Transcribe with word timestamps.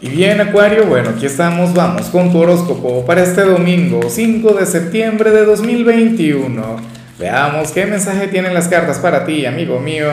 Y 0.00 0.10
bien 0.10 0.40
Acuario, 0.40 0.86
bueno, 0.86 1.10
aquí 1.10 1.26
estamos, 1.26 1.74
vamos 1.74 2.06
con 2.06 2.30
tu 2.30 2.38
horóscopo 2.38 3.04
para 3.04 3.20
este 3.24 3.42
domingo 3.42 4.08
5 4.08 4.54
de 4.54 4.64
septiembre 4.64 5.32
de 5.32 5.44
2021. 5.44 6.76
Veamos 7.18 7.72
qué 7.72 7.84
mensaje 7.84 8.28
tienen 8.28 8.54
las 8.54 8.68
cartas 8.68 9.00
para 9.00 9.24
ti, 9.26 9.44
amigo 9.44 9.80
mío. 9.80 10.08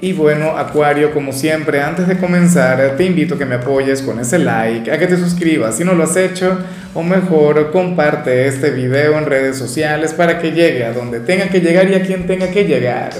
Y 0.00 0.12
bueno, 0.12 0.56
Acuario, 0.56 1.12
como 1.12 1.32
siempre, 1.32 1.82
antes 1.82 2.06
de 2.06 2.18
comenzar, 2.18 2.96
te 2.96 3.04
invito 3.04 3.34
a 3.34 3.38
que 3.38 3.46
me 3.46 3.56
apoyes 3.56 4.00
con 4.02 4.20
ese 4.20 4.38
like, 4.38 4.88
a 4.88 4.96
que 4.96 5.08
te 5.08 5.16
suscribas 5.16 5.76
si 5.76 5.82
no 5.82 5.94
lo 5.94 6.04
has 6.04 6.16
hecho, 6.16 6.56
o 6.94 7.02
mejor, 7.02 7.72
comparte 7.72 8.46
este 8.46 8.70
video 8.70 9.18
en 9.18 9.26
redes 9.26 9.58
sociales 9.58 10.14
para 10.14 10.38
que 10.38 10.52
llegue 10.52 10.84
a 10.84 10.92
donde 10.92 11.18
tenga 11.18 11.48
que 11.48 11.60
llegar 11.60 11.90
y 11.90 11.96
a 11.96 12.02
quien 12.02 12.28
tenga 12.28 12.48
que 12.48 12.62
llegar. 12.62 13.10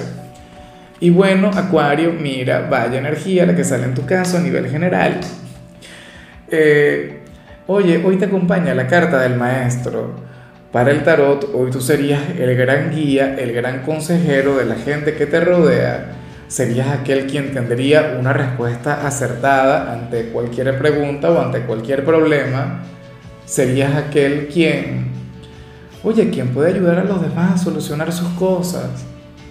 Y 1.00 1.08
bueno, 1.08 1.50
Acuario, 1.54 2.12
mira, 2.12 2.68
vaya 2.68 2.98
energía 2.98 3.46
la 3.46 3.56
que 3.56 3.64
sale 3.64 3.84
en 3.84 3.94
tu 3.94 4.04
caso 4.04 4.36
a 4.36 4.40
nivel 4.40 4.68
general. 4.68 5.20
Eh, 6.50 7.20
oye, 7.66 8.02
hoy 8.04 8.16
te 8.16 8.26
acompaña 8.26 8.74
la 8.74 8.86
carta 8.86 9.18
del 9.20 9.36
maestro. 9.36 10.14
Para 10.70 10.90
el 10.90 11.02
tarot, 11.02 11.52
hoy 11.54 11.70
tú 11.70 11.80
serías 11.80 12.20
el 12.38 12.54
gran 12.54 12.90
guía, 12.90 13.34
el 13.38 13.52
gran 13.52 13.80
consejero 13.82 14.58
de 14.58 14.66
la 14.66 14.74
gente 14.74 15.14
que 15.14 15.24
te 15.24 15.40
rodea. 15.40 16.16
Serías 16.48 16.88
aquel 16.88 17.26
quien 17.26 17.52
tendría 17.54 18.16
una 18.20 18.34
respuesta 18.34 19.06
acertada 19.06 19.92
ante 19.94 20.28
cualquier 20.28 20.78
pregunta 20.78 21.30
o 21.30 21.40
ante 21.40 21.60
cualquier 21.60 22.04
problema. 22.04 22.82
Serías 23.46 23.96
aquel 23.96 24.48
quien, 24.48 25.06
oye, 26.04 26.28
quien 26.28 26.48
puede 26.48 26.74
ayudar 26.74 26.98
a 26.98 27.04
los 27.04 27.22
demás 27.22 27.54
a 27.54 27.64
solucionar 27.64 28.12
sus 28.12 28.28
cosas, 28.30 28.90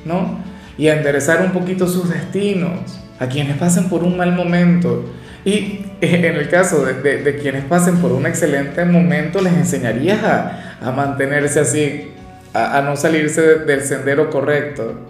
¿no? 0.06 0.49
Y 0.80 0.88
enderezar 0.88 1.42
un 1.42 1.52
poquito 1.52 1.88
sus 1.88 2.10
destinos, 2.10 2.98
a 3.20 3.28
quienes 3.28 3.58
pasen 3.58 3.90
por 3.90 4.02
un 4.02 4.16
mal 4.16 4.32
momento. 4.32 5.04
Y 5.44 5.86
en 6.02 6.36
el 6.38 6.48
caso 6.48 6.86
de, 6.86 7.38
quienes 7.42 7.66
pasen 7.66 7.98
por 7.98 8.14
un 8.14 8.26
excelente 8.26 8.86
momento, 8.86 9.42
les 9.42 9.54
enseñarías 9.54 10.24
a, 10.24 10.92
mantenerse 10.96 11.60
así, 11.60 12.12
a, 12.54 12.82
no 12.82 12.96
salirse 12.96 13.42
del 13.60 13.82
sendero 13.82 14.30
correcto. 14.30 15.02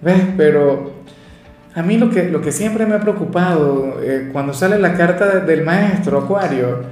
¿Ves? 0.00 0.22
Pero 0.38 0.94
a 1.74 1.82
mí 1.82 1.98
lo 1.98 2.08
que, 2.08 2.24
lo 2.30 2.40
que 2.40 2.50
siempre 2.50 2.86
me 2.86 2.94
ha 2.94 3.00
preocupado 3.00 4.00
eh, 4.02 4.30
cuando 4.32 4.54
sale 4.54 4.78
la 4.78 4.94
carta 4.94 5.40
del 5.40 5.64
maestro 5.64 6.20
Acuario 6.20 6.82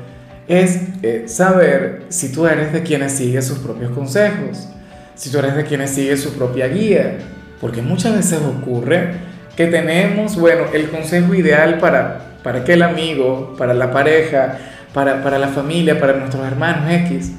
es 0.46 0.82
eh, 1.02 1.24
saber 1.28 2.02
si 2.10 2.30
tú 2.30 2.46
eres 2.46 2.74
de 2.74 2.82
quienes 2.82 3.12
sigue 3.12 3.40
sus 3.40 3.58
propios 3.60 3.90
consejos, 3.92 4.68
si 5.14 5.30
tú 5.30 5.38
eres 5.38 5.56
de 5.56 5.64
quienes 5.64 5.92
sigue 5.92 6.14
su 6.18 6.34
propia 6.34 6.68
guía. 6.68 7.16
Porque 7.62 7.80
muchas 7.80 8.16
veces 8.16 8.40
ocurre 8.40 9.12
que 9.56 9.68
tenemos, 9.68 10.36
bueno, 10.36 10.64
el 10.74 10.90
consejo 10.90 11.32
ideal 11.32 11.78
para, 11.78 12.20
para 12.42 12.58
aquel 12.58 12.82
amigo, 12.82 13.54
para 13.56 13.72
la 13.72 13.92
pareja, 13.92 14.58
para, 14.92 15.22
para 15.22 15.38
la 15.38 15.46
familia, 15.46 16.00
para 16.00 16.14
nuestros 16.14 16.44
hermanos 16.44 16.90
X. 16.90 17.32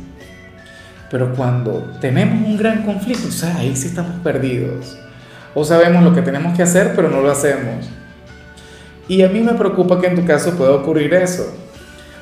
Pero 1.12 1.36
cuando 1.36 1.92
tenemos 2.00 2.48
un 2.48 2.58
gran 2.58 2.84
conflicto, 2.84 3.28
o 3.28 3.32
sea, 3.32 3.58
ahí 3.58 3.76
sí 3.76 3.88
estamos 3.88 4.14
perdidos. 4.24 4.98
O 5.54 5.66
sabemos 5.66 6.02
lo 6.02 6.16
que 6.16 6.22
tenemos 6.22 6.56
que 6.56 6.64
hacer, 6.64 6.94
pero 6.96 7.10
no 7.10 7.20
lo 7.20 7.30
hacemos. 7.30 7.90
Y 9.10 9.24
a 9.24 9.28
mí 9.28 9.42
me 9.42 9.54
preocupa 9.56 10.00
que 10.00 10.08
en 10.08 10.16
tu 10.16 10.26
caso 10.26 10.56
pueda 10.56 10.72
ocurrir 10.72 11.14
eso. 11.14 11.54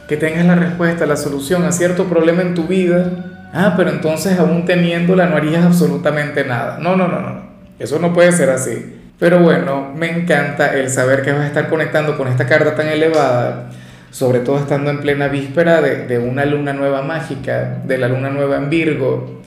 Que 0.08 0.18
tengas 0.18 0.46
la 0.48 0.56
respuesta, 0.56 1.06
la 1.06 1.18
solución 1.18 1.66
a 1.66 1.72
cierto 1.72 2.06
problema 2.06 2.42
en 2.42 2.56
tu 2.56 2.64
vida. 2.64 3.12
Ah, 3.54 3.76
pero 3.78 3.92
entonces 3.92 4.40
aún 4.40 4.66
teniéndola 4.66 5.28
no 5.28 5.38
harías 5.38 5.64
absolutamente 5.64 6.44
nada. 6.44 6.80
No, 6.80 6.96
no, 6.96 7.08
no, 7.08 7.22
no. 7.22 7.41
Eso 7.82 7.98
no 7.98 8.14
puede 8.14 8.32
ser 8.32 8.52
así. 8.52 8.96
Pero 9.18 9.40
bueno, 9.40 9.92
me 9.96 10.12
encanta 10.12 10.76
el 10.76 10.90
saber 10.92 11.24
que 11.24 11.32
vas 11.32 11.42
a 11.42 11.48
estar 11.48 11.68
conectando 11.68 12.16
con 12.16 12.28
esta 12.28 12.46
carta 12.46 12.76
tan 12.76 12.88
elevada, 12.88 13.72
sobre 14.12 14.40
todo 14.42 14.60
estando 14.60 14.92
en 14.92 15.00
plena 15.00 15.30
víspera 15.30 15.82
de, 15.82 16.20
una 16.20 16.46
luna 16.46 16.74
nueva 16.74 17.02
mágica, 17.02 17.80
de 17.84 17.98
la 17.98 18.08
luna 18.08 18.30
nueva 18.30 18.58
en 18.58 18.70
Virgo. 18.70 19.42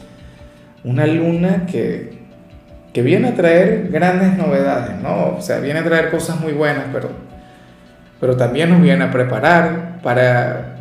Una 0.82 1.06
luna 1.06 1.64
que, 1.70 2.18
que 2.92 3.02
viene 3.02 3.28
a 3.28 3.34
traer 3.34 3.88
grandes 3.92 4.36
novedades, 4.36 5.00
¿no? 5.00 5.36
O 5.38 5.40
sea, 5.40 5.60
viene 5.60 5.78
a 5.78 5.84
traer 5.84 6.10
cosas 6.10 6.40
muy 6.40 6.52
buenas, 6.52 6.86
pero, 6.92 7.10
pero 8.20 8.36
también 8.36 8.70
nos 8.70 8.82
viene 8.82 9.04
a 9.04 9.12
preparar 9.12 10.00
para 10.02 10.76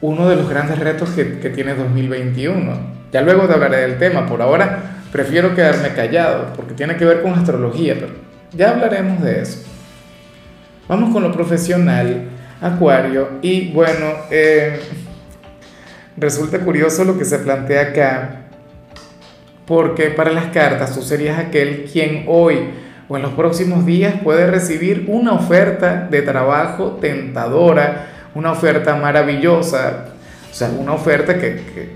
uno 0.00 0.28
de 0.28 0.36
los 0.36 0.48
grandes 0.48 0.78
retos 0.78 1.10
que, 1.10 1.40
que 1.40 1.50
tiene 1.50 1.74
2021. 1.74 2.96
Ya 3.12 3.22
luego 3.22 3.48
te 3.48 3.54
hablaré 3.54 3.78
del 3.78 3.98
tema, 3.98 4.24
por 4.26 4.40
ahora 4.40 4.95
prefiero 5.16 5.54
quedarme 5.54 5.94
callado 5.94 6.52
porque 6.54 6.74
tiene 6.74 6.94
que 6.96 7.06
ver 7.06 7.22
con 7.22 7.32
astrología, 7.32 7.94
pero 7.98 8.12
ya 8.52 8.72
hablaremos 8.72 9.22
de 9.22 9.40
eso. 9.40 9.64
Vamos 10.88 11.10
con 11.10 11.22
lo 11.22 11.32
profesional, 11.32 12.28
Acuario, 12.60 13.30
y 13.40 13.72
bueno, 13.72 14.12
eh, 14.30 14.78
resulta 16.18 16.58
curioso 16.58 17.02
lo 17.04 17.16
que 17.16 17.24
se 17.24 17.38
plantea 17.38 17.80
acá, 17.80 18.42
porque 19.64 20.10
para 20.10 20.32
las 20.32 20.48
cartas 20.48 20.94
tú 20.94 21.00
serías 21.00 21.38
aquel 21.38 21.88
quien 21.90 22.24
hoy 22.28 22.58
o 23.08 23.16
en 23.16 23.22
los 23.22 23.32
próximos 23.32 23.86
días 23.86 24.16
puede 24.22 24.46
recibir 24.46 25.06
una 25.08 25.32
oferta 25.32 26.06
de 26.10 26.20
trabajo 26.20 26.98
tentadora, 27.00 28.08
una 28.34 28.52
oferta 28.52 28.94
maravillosa, 28.96 30.08
o 30.50 30.54
sea, 30.54 30.68
una 30.78 30.92
oferta 30.92 31.38
que, 31.38 31.56
que, 31.74 31.90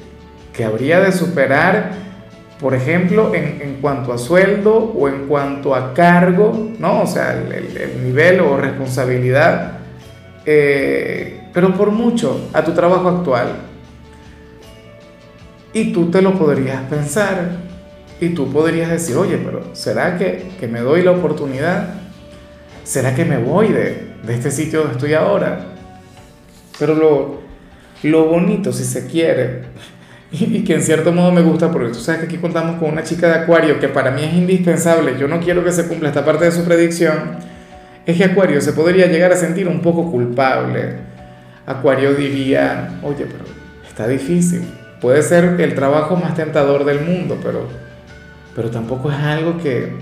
que 0.55 0.65
habría 0.65 1.01
de 1.01 1.13
superar 1.13 2.10
por 2.61 2.75
ejemplo, 2.75 3.35
en, 3.35 3.79
cuanto 3.81 4.13
a 4.13 4.19
sueldo 4.19 4.75
o 4.75 5.09
en 5.09 5.27
cuanto 5.27 5.75
a 5.75 5.95
cargo, 5.95 6.73
¿no? 6.79 7.03
O 7.03 7.07
sea, 7.07 7.33
el, 7.33 8.05
nivel 8.05 8.41
o 8.41 8.59
responsabilidad, 8.59 9.79
eh, 10.45 11.49
pero 11.55 11.75
por 11.75 11.91
mucho 11.91 12.51
a 12.53 12.63
tu 12.63 12.73
trabajo 12.73 13.09
actual. 13.09 13.53
Y 15.73 15.93
tú 15.93 16.11
te 16.11 16.21
lo 16.21 16.35
podrías 16.35 16.83
pensar 16.83 17.53
y 18.21 18.31
tú 18.31 18.53
podrías 18.53 18.91
decir, 18.91 19.17
oye, 19.17 19.39
pero 19.39 19.75
¿será 19.75 20.19
que, 20.19 20.69
me 20.71 20.81
doy 20.81 21.03
la 21.03 21.13
oportunidad? 21.13 21.95
¿Será 22.85 23.15
que 23.15 23.25
me 23.25 23.39
voy 23.39 23.69
de, 23.69 24.11
de 24.23 24.35
este 24.35 24.51
sitio 24.51 24.81
donde 24.81 24.97
estoy 24.97 25.15
ahora? 25.15 25.65
Pero 26.79 26.95
lo, 26.95 27.41
lo 28.03 28.27
bonito, 28.27 28.71
si 28.71 28.85
se 28.85 29.07
quiere, 29.07 29.63
y 30.33 30.63
que 30.63 30.75
en 30.75 30.83
cierto 30.83 31.13
modo 31.13 31.33
me 31.33 31.43
gusta 31.43 31.71
porque 31.73 31.89
tú 31.89 31.99
sabes 31.99 32.21
que 32.21 32.27
aquí 32.27 32.39
contamos 32.39 32.79
con 32.79 32.91
una 32.91 33.03
chica 33.03 33.27
de 33.27 33.35
Acuario 33.35 33.81
que 33.81 33.89
para 33.89 34.13
mí 34.13 34.23
es 34.23 34.33
indispensable, 34.33 35.19
yo 35.19 35.27
no 35.27 35.41
quiero 35.41 35.65
que 35.65 35.73
se 35.73 35.89
cumpla 35.89 36.09
esta 36.09 36.25
parte 36.25 36.45
de 36.45 36.53
su 36.53 36.65
predicción, 36.65 37.37
es 38.07 38.17
que 38.17 38.25
Acuario 38.25 38.61
se 38.61 38.73
podría 38.73 39.07
llegar 39.07 39.33
a 39.33 39.37
sentir 39.37 39.69
un 39.69 39.81
poco 39.81 40.11
culpable. 40.11 41.11
Acuario 41.67 42.15
diría, 42.15 43.01
oye, 43.03 43.27
pero 43.27 43.45
está 43.89 44.07
difícil, 44.07 44.63
puede 45.01 45.23
ser 45.23 45.61
el 45.61 45.75
trabajo 45.75 46.17
más 46.17 46.35
tentador 46.35 46.85
del 46.85 47.01
mundo, 47.01 47.39
pero, 47.43 47.69
pero 48.55 48.71
tampoco 48.71 49.11
es 49.11 49.19
algo 49.19 49.59
que, 49.59 49.93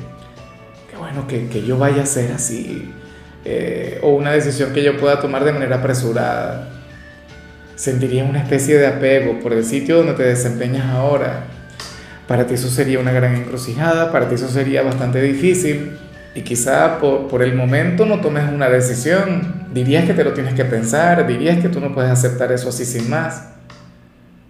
que 0.91 0.97
bueno, 0.99 1.27
que, 1.27 1.49
que, 1.49 1.63
yo 1.63 1.79
vaya 1.79 2.01
a 2.01 2.05
hacer 2.05 2.33
así, 2.33 2.93
eh, 3.45 3.99
o 4.03 4.11
una 4.11 4.33
decisión 4.33 4.73
que 4.73 4.83
yo 4.83 4.97
pueda 4.99 5.21
tomar 5.21 5.45
de 5.45 5.53
manera 5.53 5.77
apresurada 5.77 6.78
sentirías 7.79 8.29
una 8.29 8.41
especie 8.41 8.77
de 8.77 8.89
apego 8.89 9.39
por 9.39 9.53
el 9.53 9.65
sitio 9.65 9.99
donde 9.99 10.15
te 10.15 10.25
desempeñas 10.25 10.87
ahora. 10.87 11.45
Para 12.27 12.45
ti 12.45 12.55
eso 12.55 12.69
sería 12.69 12.99
una 12.99 13.13
gran 13.13 13.37
encrucijada, 13.37 14.11
para 14.11 14.29
ti 14.29 14.35
eso 14.35 14.49
sería 14.49 14.83
bastante 14.83 15.23
difícil 15.23 15.97
y 16.35 16.43
quizá 16.43 16.99
por, 16.99 17.29
por, 17.29 17.41
el 17.41 17.55
momento 17.55 18.05
no 18.05 18.21
tomes 18.21 18.53
una 18.53 18.69
decisión. 18.69 19.67
Dirías 19.73 20.07
que 20.07 20.13
te 20.13 20.25
lo 20.25 20.33
tienes 20.33 20.55
que 20.55 20.65
pensar, 20.65 21.25
dirías 21.27 21.59
que 21.59 21.69
tú 21.69 21.81
no 21.81 21.95
puedes 21.95 22.11
aceptar 22.11 22.51
eso 22.51 22.69
así 22.69 22.85
sin 22.85 23.09
más. 23.09 23.49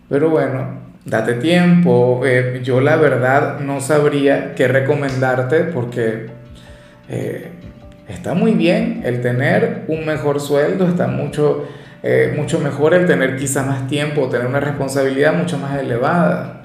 Pero 0.09 0.31
bueno, 0.31 0.81
date 1.05 1.35
tiempo. 1.35 2.23
Eh, 2.25 2.63
yo 2.65 2.81
la 2.81 2.97
verdad 2.97 3.61
no 3.61 3.83
sabría 3.83 4.55
qué 4.55 4.69
recomendarte 4.69 5.65
porque 5.65 6.29
eh, 7.11 7.51
está 8.09 8.33
muy 8.33 8.53
bien 8.53 9.03
el 9.05 9.21
tener 9.21 9.85
un 9.87 10.07
mejor 10.07 10.41
sueldo, 10.41 10.89
está 10.89 11.09
mucho 11.09 11.69
eh, 12.03 12.33
mucho 12.37 12.61
mejor 12.61 12.95
el 12.95 13.07
tener 13.07 13.37
quizá 13.37 13.65
más 13.65 13.89
tiempo, 13.89 14.29
tener 14.29 14.47
una 14.47 14.61
responsabilidad 14.61 15.35
mucho 15.35 15.59
más 15.59 15.79
elevada. 15.79 16.63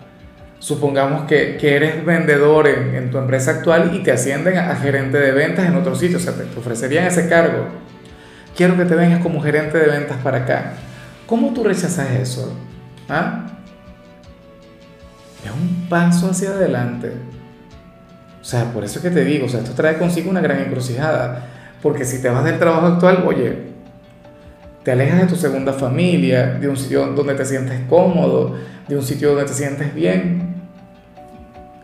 Supongamos 0.59 1.27
que, 1.27 1.57
que 1.57 1.75
eres 1.75 2.05
vendedor 2.05 2.67
en, 2.67 2.95
en, 2.95 3.11
tu 3.11 3.17
empresa 3.17 3.51
actual 3.51 3.91
y 3.95 4.03
te 4.03 4.11
ascienden 4.11 4.57
a, 4.57 4.75
gerente 4.75 5.17
de 5.17 5.31
ventas 5.31 5.65
en 5.65 5.75
otro 5.75 5.95
sitio, 5.95 6.17
o 6.17 6.21
sea, 6.21 6.33
te, 6.33 6.43
ofrecerían 6.57 7.05
ese 7.05 7.27
cargo. 7.27 7.65
Quiero 8.55 8.77
que 8.77 8.85
te 8.85 8.95
vengas 8.95 9.21
como 9.21 9.41
gerente 9.41 9.77
de 9.77 9.87
ventas 9.87 10.17
para 10.23 10.39
acá. 10.39 10.73
¿Cómo 11.25 11.53
tú 11.53 11.63
rechazas 11.63 12.11
eso? 12.11 12.55
¿Ah? 13.09 13.47
Es 15.43 15.51
un 15.51 15.87
paso 15.89 16.29
hacia 16.29 16.51
adelante. 16.51 17.11
O 18.39 18.45
sea, 18.45 18.65
por 18.65 18.83
eso 18.83 18.99
es 18.99 19.03
que 19.03 19.09
te 19.09 19.23
digo, 19.23 19.47
o 19.47 19.49
sea, 19.49 19.61
esto 19.61 19.73
trae 19.73 19.97
consigo 19.97 20.29
una 20.29 20.41
gran 20.41 20.59
encrucijada. 20.59 21.47
Porque 21.81 22.05
si 22.05 22.21
te 22.21 22.29
vas 22.29 22.45
del 22.45 22.59
trabajo 22.59 22.87
actual, 22.87 23.23
oye, 23.25 23.72
te 24.83 24.91
alejas 24.91 25.21
de 25.21 25.27
tu 25.27 25.35
segunda 25.35 25.71
familia, 25.71 26.57
de 26.59 26.67
un 26.67 26.75
sitio 26.75 27.07
donde 27.07 27.35
te 27.35 27.45
sientes 27.45 27.79
cómodo, 27.89 28.55
de 28.87 28.97
un 28.97 29.03
sitio 29.03 29.29
donde 29.29 29.45
te 29.45 29.53
sientes 29.53 29.95
bien. 29.95 30.55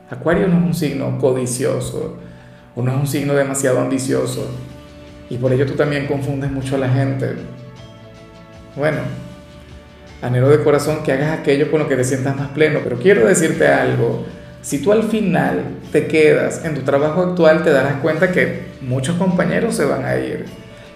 Acuario 0.10 0.48
no 0.48 0.60
es 0.60 0.66
un 0.66 0.74
signo 0.74 1.18
codicioso 1.18 2.18
o 2.76 2.82
no 2.82 2.92
es 2.92 2.98
un 2.98 3.08
signo 3.08 3.34
demasiado 3.34 3.80
ambicioso. 3.80 4.50
y 5.30 5.38
por 5.38 5.54
ello 5.54 5.68
tú 5.68 5.74
también 5.74 6.08
confundes 6.08 6.52
mucho 6.52 6.76
a 6.76 6.80
la 6.80 6.90
gente. 6.90 7.36
Bueno, 8.76 8.98
anhelo 10.24 10.50
de 10.50 10.64
corazón 10.64 11.04
que 11.04 11.12
hagas 11.12 11.40
aquello 11.40 11.70
con 11.70 11.82
lo 11.82 11.88
que 11.88 11.96
te 11.96 12.04
sientas 12.04 12.36
más 12.36 12.50
pleno, 12.50 12.80
pero 12.84 12.98
quiero 12.98 13.28
decirte 13.28 13.68
algo. 13.68 14.26
Si 14.62 14.80
tú 14.82 14.92
al 14.92 15.04
final 15.04 15.64
te 15.92 16.08
quedas 16.08 16.66
en 16.66 16.74
tu 16.74 16.82
trabajo 16.82 17.22
actual, 17.22 17.64
te 17.64 17.70
darás 17.70 18.02
cuenta 18.02 18.32
que 18.32 18.64
muchos 18.82 19.18
compañeros 19.18 19.76
se 19.76 19.86
van 19.86 20.04
a 20.04 20.18
ir 20.18 20.46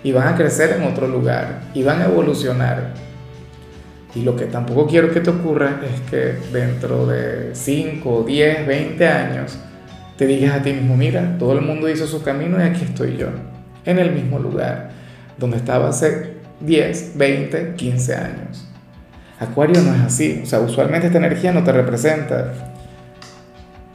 y 0.03 0.11
van 0.11 0.27
a 0.27 0.35
crecer 0.35 0.77
en 0.77 0.83
otro 0.83 1.07
lugar 1.07 1.61
y 1.73 1.83
van 1.83 2.01
a 2.01 2.05
evolucionar. 2.05 2.93
Y 4.15 4.21
lo 4.21 4.35
que 4.35 4.45
tampoco 4.45 4.85
quiero 4.85 5.11
que 5.11 5.21
te 5.21 5.31
ocurra 5.31 5.79
es 5.83 6.01
que 6.11 6.35
dentro 6.51 7.07
de 7.07 7.55
5, 7.55 8.23
10, 8.27 8.67
20 8.67 9.07
años 9.07 9.57
te 10.17 10.27
digas 10.27 10.59
a 10.59 10.61
ti 10.61 10.73
mismo, 10.73 10.95
mira, 10.95 11.37
todo 11.39 11.53
el 11.53 11.61
mundo 11.61 11.89
hizo 11.89 12.05
su 12.05 12.21
camino 12.21 12.59
y 12.59 12.63
aquí 12.63 12.83
estoy 12.83 13.17
yo, 13.17 13.27
en 13.85 13.97
el 13.97 14.11
mismo 14.11 14.37
lugar, 14.37 14.91
donde 15.37 15.57
estaba 15.57 15.89
hace 15.89 16.33
10, 16.59 17.17
20, 17.17 17.73
15 17.75 18.15
años. 18.15 18.69
Acuario 19.39 19.81
no 19.81 19.95
es 19.95 20.01
así, 20.01 20.41
o 20.43 20.45
sea, 20.45 20.59
usualmente 20.59 21.07
esta 21.07 21.17
energía 21.17 21.51
no 21.51 21.63
te 21.63 21.71
representa. 21.71 22.53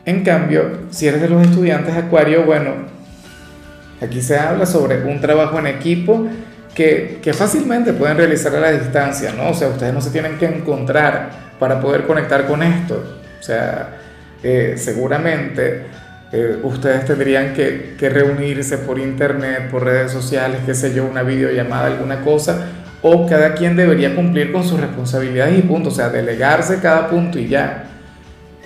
En 0.04 0.24
cambio, 0.24 0.80
si 0.90 1.06
eres 1.06 1.20
de 1.20 1.28
los 1.28 1.46
estudiantes 1.46 1.94
Acuario, 1.94 2.44
bueno, 2.44 2.97
aquí 4.00 4.22
se 4.22 4.38
habla 4.38 4.66
sobre 4.66 5.04
un 5.04 5.20
trabajo 5.20 5.58
en 5.58 5.66
equipo 5.66 6.26
que, 6.74 7.18
que, 7.22 7.32
fácilmente 7.32 7.92
pueden 7.92 8.16
realizar 8.16 8.54
a 8.54 8.60
la 8.60 8.70
distancia, 8.70 9.32
¿no? 9.32 9.50
O 9.50 9.54
sea, 9.54 9.68
ustedes 9.68 9.92
no 9.92 10.00
se 10.00 10.10
tienen 10.10 10.38
que 10.38 10.46
encontrar 10.46 11.30
para 11.58 11.80
poder 11.80 12.06
conectar 12.06 12.46
con 12.46 12.62
esto. 12.62 13.02
O 13.38 13.42
sea, 13.42 13.96
eh, 14.42 14.74
seguramente 14.76 15.86
eh, 16.30 16.58
ustedes 16.62 17.04
tendrían 17.04 17.54
que, 17.54 17.96
que, 17.98 18.08
reunirse 18.08 18.78
por 18.78 18.98
internet, 18.98 19.70
por 19.70 19.84
redes 19.84 20.12
sociales, 20.12 20.60
qué 20.64 20.74
sé 20.74 20.94
yo, 20.94 21.06
una 21.06 21.22
videollamada, 21.22 21.86
alguna 21.86 22.20
cosa, 22.20 22.66
o 23.02 23.26
cada 23.26 23.54
quien 23.54 23.76
debería 23.76 24.14
cumplir 24.14 24.52
con 24.52 24.62
sus 24.62 24.78
responsabilidades 24.78 25.58
y 25.58 25.62
punto, 25.62 25.88
o 25.88 25.92
sea, 25.92 26.10
delegarse 26.10 26.80
cada 26.80 27.08
punto 27.08 27.38
y 27.38 27.48
ya. 27.48 27.84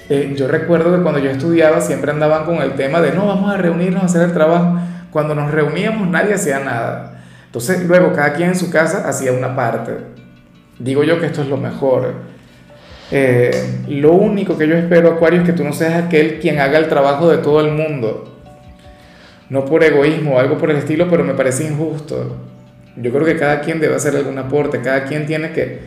Eh, 0.09 0.35
yo 0.37 0.49
recuerdo 0.49 0.95
que 0.95 1.03
cuando 1.03 1.21
yo 1.21 1.31
estudiaba 1.31 1.81
siempre 1.81 2.11
andaban 2.11 2.45
con 2.45 2.57
el 2.57 2.73
tema 2.73 3.01
de 3.01 3.13
no, 3.13 3.27
vamos 3.27 3.53
a 3.53 3.57
reunirnos 3.57 4.03
a 4.03 4.07
hacer 4.07 4.23
el 4.23 4.33
trabajo. 4.33 4.79
Cuando 5.13 5.35
nos 5.35 5.51
reuníamos 5.51 6.09
nadie 6.09 6.35
hacía 6.35 6.59
nada. 6.59 7.23
Entonces 7.47 7.85
luego 7.87 8.13
cada 8.13 8.33
quien 8.33 8.49
en 8.49 8.57
su 8.57 8.71
casa 8.71 9.09
hacía 9.09 9.33
una 9.33 9.55
parte. 9.55 9.93
Digo 10.79 11.05
yo 11.05 11.21
que 11.21 11.27
esto 11.27 11.43
es 11.43 11.49
lo 11.49 11.59
mejor. 11.59 12.15
Eh, 13.11 13.83
lo 13.89 14.13
único 14.13 14.57
que 14.57 14.67
yo 14.67 14.75
espero, 14.75 15.13
Acuario, 15.13 15.41
es 15.41 15.47
que 15.47 15.53
tú 15.53 15.63
no 15.63 15.75
seas 15.75 16.03
aquel 16.03 16.41
quien 16.41 16.59
haga 16.61 16.79
el 16.79 16.89
trabajo 16.89 17.29
de 17.29 17.39
todo 17.39 17.61
el 17.61 17.73
mundo. 17.73 18.41
No 19.51 19.67
por 19.67 19.85
egoísmo 19.85 20.37
o 20.37 20.39
algo 20.39 20.57
por 20.57 20.71
el 20.71 20.79
estilo, 20.79 21.09
pero 21.11 21.23
me 21.23 21.35
parece 21.35 21.65
injusto. 21.65 22.39
Yo 22.97 23.13
creo 23.13 23.27
que 23.27 23.37
cada 23.37 23.61
quien 23.61 23.81
debe 23.81 23.97
hacer 23.97 24.17
algún 24.17 24.39
aporte, 24.39 24.81
cada 24.81 25.05
quien 25.05 25.27
tiene 25.27 25.53
que, 25.53 25.81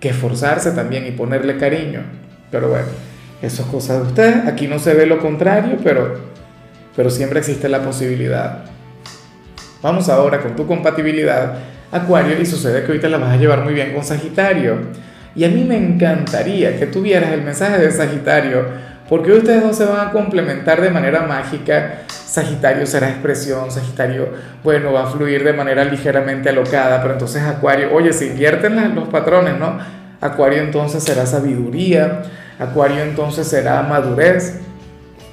que 0.00 0.08
esforzarse 0.08 0.70
también 0.72 1.06
y 1.06 1.10
ponerle 1.10 1.58
cariño. 1.58 2.00
Pero 2.50 2.70
bueno, 2.70 2.86
eso 3.42 3.62
es 3.62 3.68
cosa 3.68 4.00
de 4.00 4.06
usted. 4.06 4.48
Aquí 4.48 4.66
no 4.66 4.78
se 4.78 4.94
ve 4.94 5.04
lo 5.04 5.18
contrario, 5.18 5.76
pero, 5.84 6.18
pero 7.00 7.08
siempre 7.08 7.38
existe 7.38 7.66
la 7.66 7.80
posibilidad. 7.80 8.58
Vamos 9.80 10.10
ahora 10.10 10.42
con 10.42 10.54
tu 10.54 10.66
compatibilidad, 10.66 11.54
Acuario, 11.90 12.38
y 12.38 12.44
sucede 12.44 12.84
que 12.84 12.98
te 12.98 13.08
la 13.08 13.16
vas 13.16 13.32
a 13.32 13.36
llevar 13.38 13.64
muy 13.64 13.72
bien 13.72 13.94
con 13.94 14.04
Sagitario. 14.04 14.76
Y 15.34 15.44
a 15.44 15.48
mí 15.48 15.64
me 15.64 15.78
encantaría 15.78 16.78
que 16.78 16.84
tuvieras 16.84 17.32
el 17.32 17.40
mensaje 17.40 17.78
de 17.78 17.90
Sagitario, 17.90 18.66
porque 19.08 19.32
ustedes 19.32 19.62
dos 19.62 19.78
se 19.78 19.86
van 19.86 20.08
a 20.08 20.12
complementar 20.12 20.82
de 20.82 20.90
manera 20.90 21.22
mágica. 21.22 22.02
Sagitario 22.06 22.84
será 22.84 23.08
expresión, 23.08 23.70
Sagitario, 23.70 24.28
bueno, 24.62 24.92
va 24.92 25.04
a 25.04 25.06
fluir 25.06 25.42
de 25.42 25.54
manera 25.54 25.86
ligeramente 25.86 26.50
alocada, 26.50 27.00
pero 27.00 27.14
entonces 27.14 27.42
Acuario, 27.44 27.94
oye, 27.94 28.12
se 28.12 28.26
invierten 28.26 28.94
los 28.94 29.08
patrones, 29.08 29.58
¿no? 29.58 29.78
Acuario 30.20 30.60
entonces 30.60 31.02
será 31.02 31.24
sabiduría, 31.24 32.24
Acuario 32.58 33.02
entonces 33.02 33.48
será 33.48 33.80
madurez. 33.84 34.60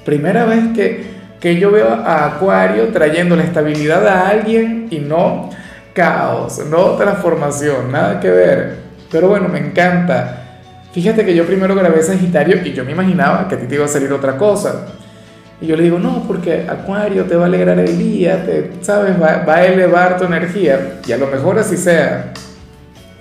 Primera 0.06 0.46
vez 0.46 0.64
que 0.74 1.17
que 1.40 1.58
yo 1.58 1.70
veo 1.70 1.88
a 1.88 2.26
Acuario 2.26 2.88
trayendo 2.88 3.36
la 3.36 3.44
estabilidad 3.44 4.06
a 4.06 4.28
alguien 4.28 4.88
y 4.90 4.98
no 4.98 5.50
caos, 5.92 6.60
no 6.68 6.92
transformación, 6.96 7.92
nada 7.92 8.20
que 8.20 8.30
ver. 8.30 8.76
Pero 9.10 9.28
bueno, 9.28 9.48
me 9.48 9.58
encanta. 9.58 10.44
Fíjate 10.92 11.24
que 11.24 11.34
yo 11.34 11.46
primero 11.46 11.74
grabé 11.74 12.02
Sagitario 12.02 12.60
y 12.64 12.72
yo 12.72 12.84
me 12.84 12.92
imaginaba 12.92 13.46
que 13.48 13.54
a 13.54 13.58
ti 13.58 13.66
te 13.66 13.74
iba 13.74 13.84
a 13.84 13.88
salir 13.88 14.12
otra 14.12 14.36
cosa. 14.36 14.86
Y 15.60 15.66
yo 15.66 15.76
le 15.76 15.82
digo, 15.82 15.98
no, 15.98 16.24
porque 16.26 16.66
Acuario 16.68 17.24
te 17.24 17.34
va 17.34 17.44
a 17.44 17.46
alegrar 17.46 17.78
el 17.78 17.98
día, 17.98 18.44
te, 18.44 18.70
¿sabes? 18.80 19.20
Va, 19.20 19.44
va 19.44 19.56
a 19.56 19.66
elevar 19.66 20.16
tu 20.16 20.24
energía. 20.24 21.00
Y 21.06 21.12
a 21.12 21.16
lo 21.16 21.26
mejor 21.26 21.58
así 21.58 21.76
sea. 21.76 22.32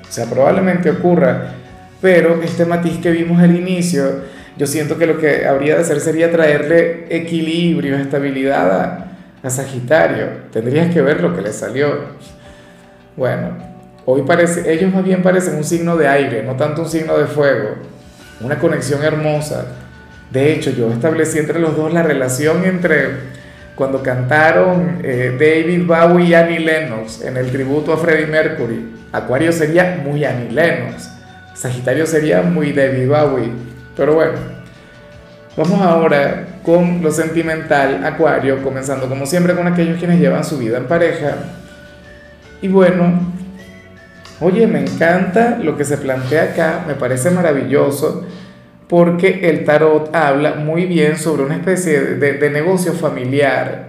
O 0.08 0.12
sea, 0.12 0.26
probablemente 0.26 0.90
ocurra. 0.92 1.54
Pero 2.00 2.42
este 2.44 2.66
matiz 2.66 2.98
que 3.00 3.10
vimos 3.10 3.42
al 3.42 3.56
inicio, 3.56 4.22
yo 4.58 4.66
siento 4.66 4.98
que 4.98 5.06
lo 5.06 5.20
que 5.20 5.46
habría 5.46 5.76
de 5.76 5.82
hacer 5.82 6.00
sería 6.00 6.32
traerle 6.32 7.06
equilibrio, 7.10 7.98
estabilidad 7.98 8.82
a, 8.82 9.04
Sagitario. 9.50 10.28
Tendrías 10.52 10.94
que 10.94 11.02
ver 11.02 11.22
lo 11.22 11.34
que 11.34 11.42
le 11.42 11.54
salió. 11.54 11.88
Bueno, 13.16 13.52
hoy 14.06 14.24
parece, 14.24 14.74
ellos 14.74 14.94
más 14.94 15.06
bien 15.06 15.24
parecen 15.24 15.56
un 15.56 15.64
signo 15.64 15.96
de 15.96 16.06
aire, 16.06 16.44
no 16.44 16.58
tanto 16.58 16.82
un 16.82 16.90
signo 16.90 17.18
de 17.18 17.28
fuego. 17.28 17.76
Una 18.42 18.60
conexión 18.60 19.02
hermosa. 19.06 19.68
De 20.32 20.52
hecho, 20.52 20.72
yo 20.72 20.92
establecí 20.92 21.40
entre 21.40 21.60
los 21.60 21.78
dos 21.78 21.94
la 21.94 22.04
relación 22.04 22.66
entre 22.66 23.38
cuando 23.78 24.04
cantaron 24.04 25.00
eh, 25.02 25.38
David 25.40 25.86
Bowie 25.86 26.26
y 26.26 26.34
Annie 26.34 26.60
Lennox 26.60 27.22
en 27.22 27.38
el 27.38 27.50
tributo 27.50 27.94
a 27.94 27.98
Freddie 27.98 28.28
Mercury. 28.28 28.96
Acuario 29.14 29.54
sería 29.54 30.02
muy 30.04 30.26
Annie 30.26 30.52
Lennox. 30.52 31.10
Sagitario 31.54 32.06
sería 32.06 32.42
muy 32.42 32.74
David 32.74 33.08
Bowie. 33.08 33.77
Pero 33.98 34.14
bueno, 34.14 34.34
vamos 35.58 35.82
ahora 35.82 36.60
con 36.64 37.02
lo 37.02 37.12
sentimental, 37.12 38.06
Acuario, 38.06 38.62
comenzando 38.62 39.10
como 39.10 39.26
siempre 39.26 39.56
con 39.56 39.66
aquellos 39.66 39.98
quienes 39.98 40.20
llevan 40.20 40.46
su 40.46 40.60
vida 40.60 40.78
en 40.78 40.86
pareja. 40.86 41.36
Y 42.62 42.68
bueno, 42.68 43.20
oye, 44.40 44.68
me 44.68 44.82
encanta 44.82 45.58
lo 45.62 45.76
que 45.76 45.84
se 45.84 45.98
plantea 45.98 46.44
acá, 46.44 46.84
me 46.88 46.94
parece 46.94 47.32
maravilloso, 47.32 48.24
porque 48.88 49.50
el 49.50 49.66
tarot 49.66 50.16
habla 50.16 50.54
muy 50.54 50.86
bien 50.86 51.18
sobre 51.18 51.44
una 51.44 51.56
especie 51.56 52.00
de, 52.00 52.50
negocio 52.52 52.94
familiar. 52.94 53.88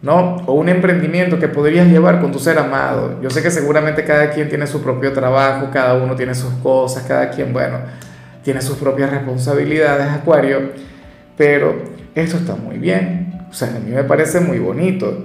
¿no? 0.00 0.36
O 0.46 0.52
un 0.52 0.68
emprendimiento 0.68 1.38
que 1.38 1.48
podrías 1.48 1.88
llevar 1.88 2.20
con 2.20 2.30
tu 2.30 2.38
ser 2.38 2.58
amado. 2.58 3.18
Yo 3.22 3.30
sé 3.30 3.42
que 3.42 3.50
seguramente 3.50 4.04
cada 4.04 4.28
quien 4.30 4.50
tiene 4.50 4.66
su 4.66 4.82
propio 4.82 5.14
trabajo, 5.14 5.70
cada 5.72 5.94
uno 5.94 6.14
tiene 6.14 6.34
sus 6.34 6.52
cosas, 6.62 7.04
cada 7.08 7.30
quien, 7.30 7.54
bueno, 7.54 7.78
tiene 8.44 8.62
sus 8.62 8.76
propias 8.76 9.10
responsabilidades, 9.10 10.06
Acuario, 10.08 10.70
pero 11.36 11.74
esto 12.14 12.36
está 12.36 12.54
muy 12.54 12.78
bien, 12.78 13.46
o 13.50 13.52
sea, 13.52 13.74
a 13.74 13.80
mí 13.80 13.90
me 13.90 14.04
parece 14.04 14.38
muy 14.38 14.60
bonito, 14.60 15.24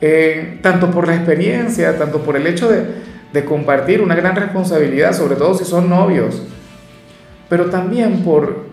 eh, 0.00 0.58
tanto 0.62 0.90
por 0.90 1.06
la 1.06 1.14
experiencia, 1.14 1.96
tanto 1.96 2.22
por 2.22 2.36
el 2.36 2.46
hecho 2.46 2.68
de, 2.68 2.84
de 3.32 3.44
compartir 3.44 4.00
una 4.00 4.16
gran 4.16 4.34
responsabilidad, 4.34 5.12
sobre 5.12 5.36
todo 5.36 5.54
si 5.54 5.64
son 5.64 5.88
novios, 5.88 6.42
pero 7.48 7.66
también 7.66 8.24
por, 8.24 8.66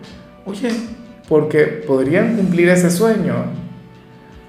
oye, 0.46 0.70
porque 1.28 1.66
podrían 1.66 2.38
cumplir 2.38 2.70
ese 2.70 2.90
sueño, 2.90 3.36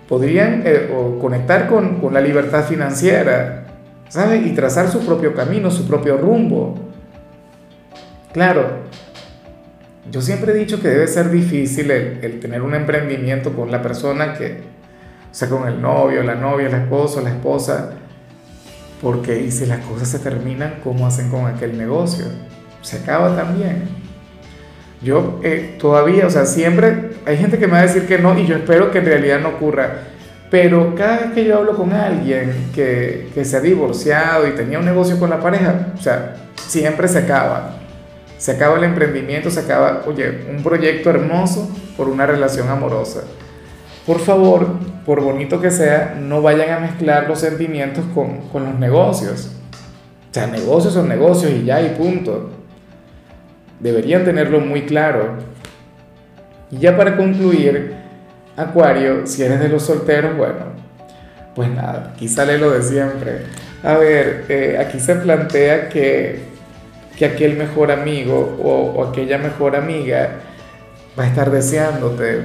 podrían 0.09 0.63
eh, 0.65 0.89
conectar 1.21 1.69
con, 1.69 2.01
con 2.01 2.15
la 2.15 2.21
libertad 2.21 2.65
financiera, 2.65 3.67
¿sabes? 4.09 4.47
Y 4.47 4.51
trazar 4.51 4.89
su 4.89 5.05
propio 5.05 5.35
camino, 5.35 5.71
su 5.71 5.87
propio 5.87 6.17
rumbo. 6.17 6.79
Claro, 8.33 8.85
yo 10.11 10.23
siempre 10.23 10.53
he 10.53 10.55
dicho 10.55 10.81
que 10.81 10.89
debe 10.89 11.07
ser 11.07 11.31
difícil 11.31 11.91
el, 11.91 12.41
tener 12.41 12.63
un 12.63 12.75
emprendimiento 12.75 13.53
con 13.53 13.71
la 13.71 13.83
persona 13.83 14.35
que, 14.35 14.61
o 15.31 15.35
sea, 15.35 15.49
con 15.49 15.69
el 15.69 15.81
novio, 15.81 16.23
la 16.23 16.35
novia, 16.35 16.69
el 16.69 16.75
esposo, 16.75 17.21
la 17.21 17.31
esposa, 17.31 17.91
porque 19.03 19.41
y 19.41 19.51
si 19.51 19.67
las 19.67 19.81
cosas 19.85 20.09
se 20.09 20.19
terminan, 20.19 20.77
¿cómo 20.83 21.07
hacen 21.07 21.31
con 21.31 21.47
aquel 21.47 21.77
negocio? 21.77 22.27
Se 22.83 22.99
acaba 22.99 23.37
también. 23.37 23.89
Yo 25.03 25.41
eh, 25.45 25.77
todavía, 25.79 26.27
o 26.27 26.31
sea, 26.31 26.45
siempre 26.45 27.11
hay 27.25 27.37
gente 27.37 27.59
que 27.59 27.67
me 27.67 27.75
va 27.75 27.81
a 27.81 27.83
decir 27.83 28.07
que 28.07 28.19
no 28.19 28.37
y 28.37 28.47
yo 28.47 28.57
espero 28.57 28.91
que 28.91 28.99
en 28.99 29.05
realidad 29.05 29.41
no 29.41 29.51
ocurra. 29.51 30.05
Pero 30.51 30.95
cada 30.95 31.19
vez 31.19 31.33
que 31.33 31.45
yo 31.45 31.59
hablo 31.59 31.77
con 31.77 31.93
alguien 31.93 32.71
que, 32.75 33.29
que 33.35 33.45
se 33.45 33.59
ha 33.59 33.61
divorciado 33.61 34.49
y 34.49 34.53
tenía 34.53 34.79
un 34.79 34.87
negocio 34.87 35.19
con 35.19 35.29
la 35.29 35.39
pareja, 35.39 35.93
o 35.97 36.01
sea, 36.01 36.37
siempre 36.57 37.07
se 37.07 37.19
acaba 37.19 37.78
se 38.39 38.53
acaba 38.53 38.79
el 38.79 38.85
emprendimiento, 38.85 39.51
se 39.51 39.61
acaba, 39.61 40.05
oye, 40.07 40.47
un 40.49 40.63
proyecto 40.63 41.11
hermoso 41.11 41.69
por 41.97 42.09
una 42.09 42.25
relación 42.25 42.69
amorosa. 42.69 43.25
Por 44.07 44.21
favor, 44.21 44.69
por 45.05 45.21
bonito 45.21 45.61
que 45.61 45.71
sea, 45.71 46.17
no 46.19 46.41
vayan 46.41 46.71
a 46.71 46.81
mezclar 46.81 47.29
los 47.29 47.41
sentimientos 47.41 48.05
con, 48.15 48.49
con 48.49 48.65
los 48.65 48.79
negocios. 48.79 49.51
O 50.31 50.35
sea, 50.35 50.47
negocios 50.47 50.95
son 50.95 51.09
negocios 51.09 51.53
y 51.53 51.65
ya 51.65 51.83
y 51.83 51.91
punto. 51.91 52.51
Deberían 53.81 54.25
tenerlo 54.25 54.61
muy 54.61 54.83
claro. 54.87 55.35
Y 56.71 56.79
ya 56.79 56.97
para 56.97 57.17
concluir, 57.17 57.95
Acuario, 58.57 59.27
si 59.27 59.43
eres 59.43 59.61
de 59.61 59.69
los 59.69 59.85
solteros, 59.85 60.37
bueno, 60.37 60.79
Pues 61.55 61.71
nada, 61.71 62.13
aquí 62.15 62.29
sale 62.29 62.59
lo 62.59 62.71
de 62.71 62.83
siempre. 62.83 63.43
A 63.83 63.95
ver, 63.95 64.45
eh, 64.49 64.79
aquí 64.81 65.01
se 65.01 65.15
plantea 65.17 65.89
que, 65.89 66.48
que 67.19 67.27
aquel 67.27 67.57
mejor 67.57 67.91
amigo 67.91 68.57
o, 68.63 69.05
aquella 69.05 69.39
mejor 69.39 69.75
amiga 69.75 70.37
va 71.19 71.25
a 71.25 71.27
estar 71.27 71.51
deseándote, 71.51 72.45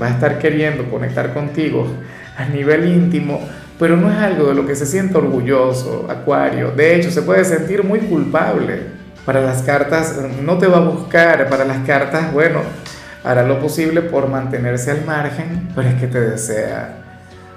va 0.00 0.06
a 0.06 0.10
estar 0.10 0.38
queriendo 0.38 0.88
conectar 0.88 1.34
contigo 1.34 1.88
a 2.36 2.44
nivel 2.44 2.86
íntimo, 2.86 3.40
pero 3.80 3.96
no 3.96 4.10
es 4.10 4.16
algo 4.16 4.46
de 4.46 4.54
lo 4.54 4.64
que 4.64 4.76
se 4.76 4.86
sienta 4.86 5.18
orgulloso, 5.18 6.06
Acuario. 6.08 6.70
De 6.70 6.94
hecho, 6.94 7.10
se 7.10 7.22
puede 7.22 7.44
sentir 7.44 7.82
muy 7.82 7.98
culpable. 7.98 9.02
Para 9.26 9.40
las 9.40 9.62
cartas 9.62 10.18
no 10.40 10.58
te 10.58 10.68
va 10.68 10.78
a 10.78 10.80
buscar, 10.80 11.48
para 11.48 11.64
las 11.64 11.84
cartas, 11.84 12.32
bueno, 12.32 12.60
hará 13.24 13.42
lo 13.42 13.60
posible 13.60 14.02
por 14.02 14.28
mantenerse 14.28 14.92
al 14.92 15.04
margen, 15.04 15.68
pero 15.74 15.88
es 15.88 15.94
que 15.96 16.06
te 16.06 16.20
desea. 16.20 16.96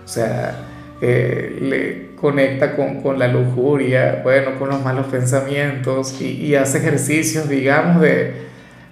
O 0.03 0.07
sea, 0.07 0.55
eh, 1.01 1.57
le 1.62 2.04
conecta 2.25 2.75
con, 2.75 3.03
con, 3.03 3.20
la 3.20 3.27
lujuria, 3.27 4.22
bueno, 4.24 4.58
con 4.58 4.70
los 4.70 4.84
malos 4.84 5.05
pensamientos 5.05 6.20
y, 6.20 6.55
hace 6.55 6.79
ejercicios, 6.79 7.48
digamos, 7.48 8.01
de, 8.01 8.34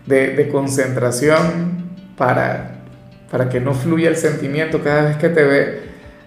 de, 0.06 0.50
concentración 0.52 1.96
para, 2.16 2.76
para 3.32 3.50
que 3.50 3.60
no 3.60 3.74
fluya 3.74 4.10
el 4.10 4.18
sentimiento 4.18 4.84
cada 4.84 5.06
vez 5.06 5.18
que 5.18 5.30
te 5.30 5.44
ve. 5.44 5.80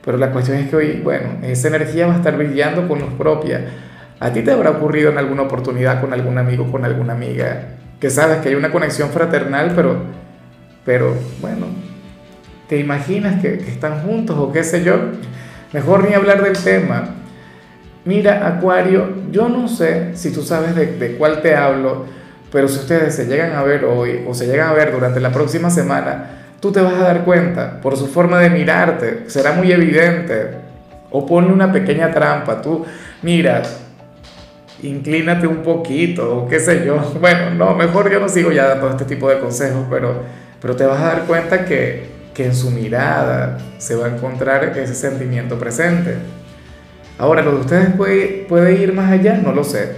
Pero 0.04 0.18
la 0.18 0.32
cuestión 0.32 0.58
es 0.58 0.68
que 0.68 0.74
hoy, 0.74 1.00
bueno, 1.00 1.28
esa 1.44 1.68
energía 1.68 2.08
va 2.08 2.14
a 2.14 2.16
estar 2.16 2.36
brillando 2.36 2.88
con 2.88 2.98
luz 2.98 3.12
propia. 3.16 3.60
A 4.18 4.32
ti 4.32 4.42
te 4.42 4.50
habrá 4.50 4.70
ocurrido 4.70 5.12
en 5.12 5.18
alguna 5.18 5.42
oportunidad 5.42 6.00
con 6.00 6.12
algún 6.12 6.38
amigo, 6.38 6.72
con 6.72 6.84
alguna 6.84 7.12
amiga, 7.12 7.68
que 8.00 8.10
sabes 8.10 8.38
que 8.38 8.48
hay 8.48 8.56
una 8.56 8.72
conexión 8.72 9.10
fraternal, 9.10 9.74
pero, 9.76 9.96
pero 10.84 11.14
bueno, 11.40 11.66
te 12.68 12.80
imaginas 12.80 13.40
que 13.40 13.54
están 13.54 14.02
juntos 14.02 14.36
o 14.36 14.50
qué 14.50 14.64
sé 14.64 14.82
yo. 14.82 14.96
Mejor 15.76 16.08
ni 16.08 16.14
hablar 16.14 16.42
del 16.42 16.56
tema. 16.56 17.04
Mira, 18.06 18.46
Acuario, 18.46 19.10
yo 19.30 19.50
no 19.50 19.68
sé 19.68 20.16
si 20.16 20.32
tú 20.32 20.42
sabes 20.42 20.74
de, 20.74 20.86
de 20.96 21.16
cuál 21.18 21.42
te 21.42 21.54
hablo, 21.54 22.06
pero 22.50 22.66
si 22.66 22.78
ustedes 22.78 23.14
se 23.14 23.26
llegan 23.26 23.52
a 23.52 23.62
ver 23.62 23.84
hoy 23.84 24.24
o 24.26 24.32
se 24.32 24.46
llegan 24.46 24.70
a 24.70 24.72
ver 24.72 24.90
durante 24.90 25.20
la 25.20 25.30
próxima 25.30 25.68
semana, 25.68 26.30
tú 26.60 26.72
te 26.72 26.80
vas 26.80 26.94
a 26.94 27.02
dar 27.02 27.24
cuenta 27.26 27.78
por 27.82 27.94
su 27.98 28.06
forma 28.06 28.40
de 28.40 28.48
mirarte, 28.48 29.24
será 29.26 29.52
muy 29.52 29.70
evidente. 29.70 30.52
O 31.10 31.26
ponle 31.26 31.52
una 31.52 31.70
pequeña 31.70 32.10
trampa, 32.10 32.62
tú, 32.62 32.86
mira, 33.20 33.62
inclínate 34.82 35.46
un 35.46 35.58
poquito, 35.58 36.38
o 36.38 36.48
qué 36.48 36.58
sé 36.58 36.86
yo. 36.86 36.96
Bueno, 37.20 37.50
no, 37.50 37.74
mejor 37.74 38.10
yo 38.10 38.18
no 38.18 38.30
sigo 38.30 38.50
ya 38.50 38.64
dando 38.64 38.88
este 38.88 39.04
tipo 39.04 39.28
de 39.28 39.40
consejos, 39.40 39.84
pero, 39.90 40.22
pero 40.58 40.74
te 40.74 40.86
vas 40.86 41.02
a 41.02 41.04
dar 41.04 41.24
cuenta 41.24 41.66
que, 41.66 42.15
que 42.36 42.44
en 42.44 42.54
su 42.54 42.70
mirada 42.70 43.56
se 43.78 43.94
va 43.94 44.06
a 44.06 44.14
encontrar 44.14 44.76
ese 44.76 44.94
sentimiento 44.94 45.58
presente. 45.58 46.16
Ahora, 47.18 47.40
¿lo 47.40 47.52
de 47.52 47.60
ustedes 47.60 47.94
puede, 47.96 48.44
puede 48.46 48.74
ir 48.74 48.92
más 48.92 49.10
allá? 49.10 49.38
No 49.38 49.52
lo 49.52 49.64
sé. 49.64 49.94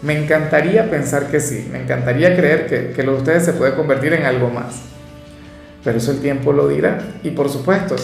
Me 0.00 0.16
encantaría 0.18 0.90
pensar 0.90 1.26
que 1.26 1.38
sí, 1.38 1.68
me 1.70 1.82
encantaría 1.82 2.34
creer 2.34 2.66
que, 2.66 2.92
que 2.92 3.02
lo 3.02 3.12
de 3.12 3.18
ustedes 3.18 3.44
se 3.44 3.52
puede 3.52 3.74
convertir 3.74 4.14
en 4.14 4.24
algo 4.24 4.48
más. 4.48 4.80
Pero 5.84 5.98
eso 5.98 6.12
el 6.12 6.20
tiempo 6.20 6.54
lo 6.54 6.66
dirá. 6.66 6.98
Y 7.22 7.30
por 7.32 7.50
supuesto, 7.50 7.94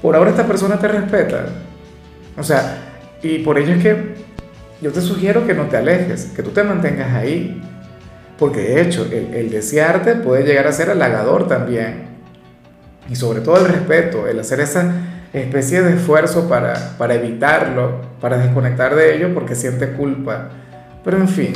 por 0.00 0.14
ahora 0.14 0.30
esta 0.30 0.46
persona 0.46 0.78
te 0.78 0.86
respeta. 0.86 1.46
O 2.36 2.44
sea, 2.44 2.78
y 3.22 3.40
por 3.40 3.58
ello 3.58 3.74
es 3.74 3.82
que 3.82 4.14
yo 4.80 4.92
te 4.92 5.00
sugiero 5.00 5.44
que 5.48 5.54
no 5.54 5.64
te 5.64 5.78
alejes, 5.78 6.26
que 6.26 6.44
tú 6.44 6.50
te 6.50 6.62
mantengas 6.62 7.12
ahí. 7.12 7.60
Porque 8.38 8.60
de 8.60 8.82
hecho, 8.82 9.04
el, 9.10 9.34
el 9.34 9.50
desearte 9.50 10.14
puede 10.14 10.44
llegar 10.44 10.68
a 10.68 10.72
ser 10.72 10.90
halagador 10.90 11.48
también. 11.48 12.13
Y 13.10 13.16
sobre 13.16 13.40
todo 13.40 13.58
el 13.58 13.72
respeto, 13.72 14.26
el 14.26 14.40
hacer 14.40 14.60
esa 14.60 14.92
especie 15.32 15.82
de 15.82 15.94
esfuerzo 15.94 16.48
para, 16.48 16.96
para 16.96 17.14
evitarlo, 17.14 18.00
para 18.20 18.38
desconectar 18.38 18.94
de 18.94 19.16
ello 19.16 19.34
porque 19.34 19.54
siente 19.54 19.88
culpa. 19.90 20.50
Pero 21.04 21.18
en 21.18 21.28
fin, 21.28 21.52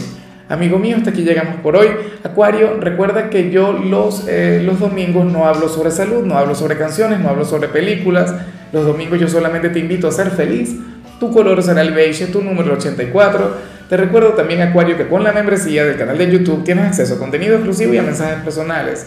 amigo 0.48 0.78
mío, 0.78 0.96
hasta 0.96 1.10
aquí 1.10 1.22
llegamos 1.22 1.56
por 1.62 1.76
hoy. 1.76 1.88
Acuario, 2.24 2.78
recuerda 2.80 3.30
que 3.30 3.50
yo 3.50 3.72
los, 3.72 4.26
eh, 4.28 4.60
los 4.64 4.80
domingos 4.80 5.24
no 5.24 5.46
hablo 5.46 5.68
sobre 5.68 5.90
salud, 5.90 6.24
no 6.24 6.36
hablo 6.36 6.54
sobre 6.54 6.76
canciones, 6.76 7.20
no 7.20 7.30
hablo 7.30 7.44
sobre 7.44 7.68
películas. 7.68 8.34
Los 8.72 8.84
domingos 8.84 9.20
yo 9.20 9.28
solamente 9.28 9.70
te 9.70 9.78
invito 9.78 10.08
a 10.08 10.12
ser 10.12 10.30
feliz. 10.30 10.76
Tu 11.20 11.32
color 11.32 11.62
será 11.62 11.80
el 11.80 11.92
beige, 11.92 12.26
tu 12.26 12.42
número 12.42 12.74
84. 12.74 13.78
Te 13.88 13.96
recuerdo 13.96 14.34
también, 14.34 14.60
Acuario, 14.60 14.96
que 14.96 15.08
con 15.08 15.24
la 15.24 15.32
membresía 15.32 15.84
del 15.86 15.96
canal 15.96 16.18
de 16.18 16.30
YouTube 16.30 16.62
tienes 16.62 16.86
acceso 16.86 17.14
a 17.14 17.18
contenido 17.18 17.54
exclusivo 17.54 17.94
y 17.94 17.98
a 17.98 18.02
mensajes 18.02 18.42
personales. 18.42 19.06